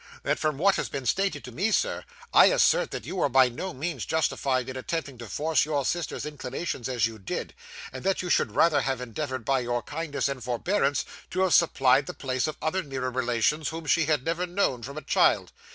That 0.23 0.39
from 0.39 0.57
what 0.57 0.77
has 0.77 0.89
been 0.89 1.05
stated 1.05 1.43
to 1.43 1.51
me, 1.51 1.69
sir, 1.71 2.05
I 2.33 2.45
assert 2.47 2.89
that 2.89 3.05
you 3.05 3.17
were 3.17 3.29
by 3.29 3.49
no 3.49 3.71
means 3.71 4.03
justified 4.03 4.67
in 4.67 4.75
attempting 4.75 5.19
to 5.19 5.27
force 5.27 5.63
your 5.63 5.85
sister's 5.85 6.25
inclinations 6.25 6.89
as 6.89 7.05
you 7.05 7.19
did, 7.19 7.53
and 7.93 8.03
that 8.03 8.23
you 8.23 8.29
should 8.31 8.55
rather 8.55 8.81
have 8.81 8.99
endeavoured 8.99 9.45
by 9.45 9.59
your 9.59 9.83
kindness 9.83 10.27
and 10.27 10.43
forbearance 10.43 11.05
to 11.29 11.41
have 11.41 11.53
supplied 11.53 12.07
the 12.07 12.15
place 12.15 12.47
of 12.47 12.57
other 12.63 12.81
nearer 12.81 13.11
relations 13.11 13.69
whom 13.69 13.85
she 13.85 14.05
had 14.05 14.25
never 14.25 14.47
known, 14.47 14.81
from 14.81 14.97
a 14.97 15.03
child. 15.03 15.51